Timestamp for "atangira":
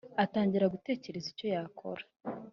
0.23-0.71